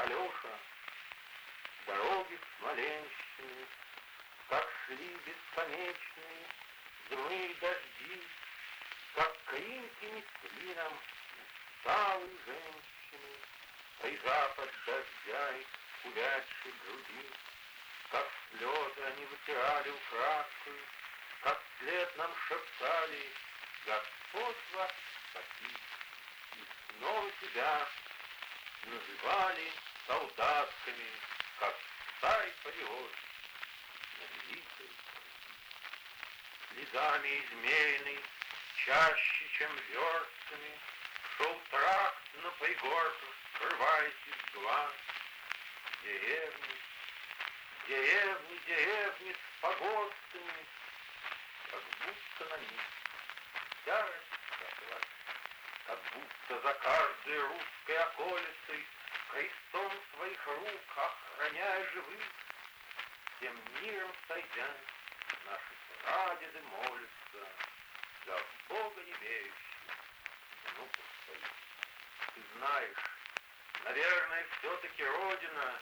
Алеша, 0.00 0.58
дороги 1.86 2.38
Смоленщины, 2.58 3.66
Как 4.48 4.66
шли 4.86 5.14
бесконечные 5.26 6.46
злые 7.10 7.54
дожди, 7.60 8.26
Как 9.14 9.44
каинки 9.44 10.04
несли 10.04 10.74
нам 10.74 10.92
усталые 11.76 12.38
женщины, 12.46 13.32
Прижа 14.00 14.48
под 14.56 14.70
дождя 14.86 15.50
их 15.58 15.66
увядшей 16.04 16.72
груди, 16.82 17.30
Как 18.10 18.26
слезы 18.48 19.02
они 19.04 19.26
вытирали 19.26 19.90
украдкой, 19.90 20.80
Как 21.42 21.60
вслед 21.76 22.16
нам 22.16 22.30
шептали 22.48 23.32
Господь 23.84 24.56
вас 24.72 24.92
спаси, 25.28 25.76
И 26.56 26.98
снова 26.98 27.30
тебя 27.42 27.86
называли 28.86 29.72
солдатками, 30.90 31.10
как 31.58 31.74
царь 32.20 32.52
Париос 32.62 33.12
на 34.18 34.24
великой 34.34 34.90
измеянный, 36.82 38.20
чаще, 38.84 39.48
чем 39.58 39.70
верстами, 39.90 40.78
Шел 41.36 41.60
тракт 41.70 42.34
на 42.42 42.50
пригорках, 42.50 43.34
скрываясь 43.54 44.12
из 44.26 44.54
глаз. 44.54 44.92
Деревни, 46.02 46.76
деревни, 47.88 48.60
деревни 48.66 49.32
с 49.32 49.60
погостами, 49.60 50.66
Как 51.70 51.82
будто 52.04 52.44
на 52.50 52.58
них 52.58 52.80
вся 53.82 54.02
раскрасилась, 54.02 55.08
Как 55.86 56.00
будто 56.12 56.68
за 56.68 56.74
каждой 56.74 57.40
русской 57.40 57.96
околицей 57.96 58.86
Крестом 59.32 59.92
своих 60.16 60.46
рук 60.46 60.80
охраняя 60.96 61.86
живых, 61.92 62.26
Всем 63.36 63.56
миром 63.80 64.12
сойдя, 64.26 64.68
наши 65.46 65.74
прадеды 66.02 66.60
молятся 66.62 67.48
За 68.26 68.42
Бога 68.68 69.00
не 69.02 69.12
верящих 69.12 69.54
внуков 70.64 71.04
своих. 71.24 71.52
Ты 72.34 72.40
знаешь, 72.56 72.98
наверное, 73.84 74.46
все-таки 74.58 75.04
Родина 75.04 75.80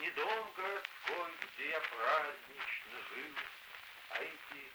Не 0.00 0.10
дом 0.10 0.52
городской, 0.54 1.32
где 1.42 1.70
я 1.70 1.80
празднично 1.80 2.98
жил, 3.14 3.34
А 4.10 4.18
эти 4.20 4.72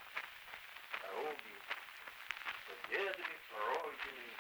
дороги, 1.02 1.56
победами 2.66 3.38
пройдены, 3.52 4.34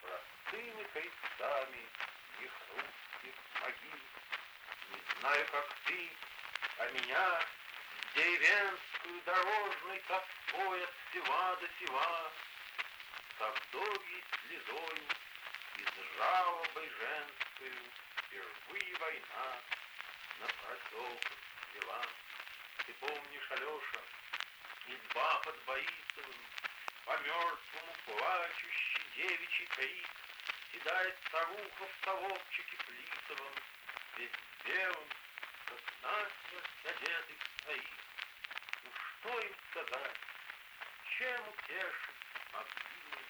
Простыми 0.00 0.84
крестами 0.94 1.86
их 2.40 2.52
русских 2.70 3.34
могил. 3.60 4.00
Не 4.90 5.20
знаю, 5.20 5.46
как 5.50 5.68
ты, 5.86 6.10
а 6.78 6.90
меня 6.90 7.40
деревенскую 8.14 9.22
дорожной 9.24 10.02
тоской 10.08 10.84
от 10.84 10.94
села 11.12 11.56
до 11.56 11.68
села, 11.78 12.32
Со 13.38 13.50
вдовьей 13.50 14.24
слезой 14.46 15.02
из 15.76 16.16
жалобой 16.16 16.90
женскую 16.90 17.72
Впервые 18.26 18.96
война 18.96 19.60
на 20.40 20.46
проселках 20.46 21.38
свела. 21.72 22.02
Ты 22.86 22.94
помнишь, 22.94 23.50
Алеша, 23.50 24.02
изба 24.88 25.40
под 25.44 25.64
Борисовым, 25.64 26.40
По 27.04 27.18
мертвому 27.18 27.94
плачущий 28.06 29.02
девичий 29.16 29.66
крик, 29.66 30.25
Седает 30.76 31.16
старуха 31.28 31.84
в 31.86 32.04
соловчике 32.04 32.76
плитовом, 32.84 33.54
Весь 34.18 34.30
белым, 34.62 35.08
как 35.64 35.80
насмерть 36.02 36.84
одетый 36.84 37.38
стоит. 37.60 37.82
Ну 38.84 38.90
что 38.92 39.40
им 39.40 39.54
сказать, 39.70 40.16
чем 41.16 41.48
утешить 41.48 42.20
могилы? 42.52 43.24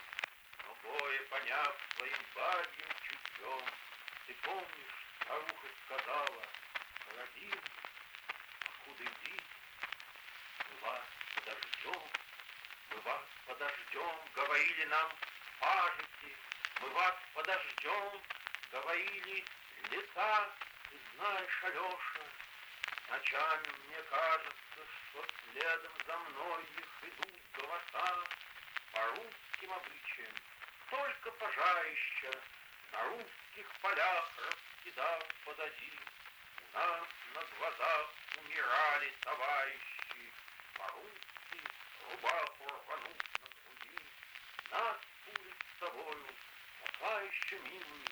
Но 0.66 0.76
боя, 0.82 1.22
поняв 1.30 1.76
своим 1.94 2.26
бабьим 2.34 2.88
чутьем, 3.04 3.64
Ты 4.26 4.34
помнишь, 4.42 5.06
старуха 5.20 5.68
сказала, 5.84 6.42
Родим, 7.16 7.60
откуда 8.66 9.04
иди, 9.04 9.40
мы 10.68 10.78
вас 10.80 11.04
подождем, 11.36 12.10
мы 12.90 13.00
вас 13.02 13.22
подождем, 13.46 14.20
говорили 14.34 14.84
нам 14.86 15.12
пажити, 15.60 16.36
мы 16.80 16.88
вас 16.90 17.14
подождем, 17.34 18.22
говорили 18.72 19.44
лета, 19.90 20.50
ты 20.90 20.96
знаешь, 21.14 21.62
Алеша, 21.62 22.26
Ночами 23.08 23.68
мне 23.86 24.02
кажется, 24.10 24.80
что 24.80 25.24
следом 25.52 25.92
за 26.06 26.16
мной 26.18 26.64
их 26.76 27.08
идут 27.08 27.40
голоса 27.54 28.24
По 28.92 29.06
русским 29.10 29.72
обличиям, 29.72 30.34
только 30.90 31.30
пожарища 31.30 32.30
На 32.90 33.02
русских 33.04 33.66
полях 33.80 34.30
раскидав 34.38 35.22
позади. 35.44 35.92
У 36.74 36.78
нас 36.78 37.06
на 37.34 37.42
глазах 37.58 38.10
умирали 38.38 39.14
товарищи, 39.20 40.32
По-русски 40.74 41.60
рубаху 42.10 42.66
рванув 42.66 43.18
на 43.40 43.48
груди. 43.48 43.98
Нас 44.70 44.96
пули 45.24 45.54
с 45.54 45.78
собою, 45.78 46.26
пока 46.80 47.20
еще 47.36 47.58
милый, 47.58 48.04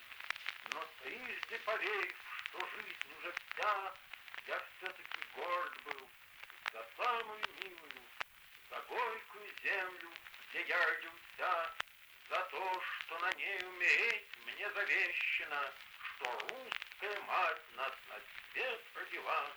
Но 0.73 0.89
трижды 1.03 1.59
поверив, 1.65 2.17
что 2.49 2.69
жизнь 2.77 3.19
уже 3.19 3.33
вся, 3.33 3.95
Я 4.47 4.63
все-таки 4.79 5.21
горд 5.35 5.83
был 5.85 6.09
за 6.73 6.87
самую 6.97 7.43
милую, 7.63 8.03
За 8.71 8.81
горькую 8.83 9.55
землю, 9.63 10.11
где 10.51 10.63
я 10.65 10.85
родился, 10.87 11.73
За 12.29 12.41
то, 12.51 12.83
что 12.83 13.19
на 13.19 13.33
ней 13.33 13.65
умереть 13.65 14.27
мне 14.47 14.71
завещено, 14.71 15.73
Что 16.17 16.39
русская 16.49 17.21
мать 17.23 17.63
нас 17.77 17.93
на 18.09 18.21
свет 18.53 18.81
родила, 18.95 19.51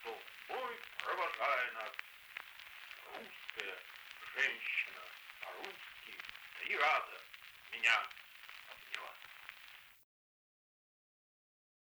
Что 0.00 0.14
в 0.14 0.48
бой 0.48 0.80
провожая 0.98 1.72
нас 1.72 1.92
русская 3.06 3.78
женщина, 4.34 5.02
По-русски 5.40 6.14
три 6.58 6.76
раза 6.76 7.20
меня 7.72 8.08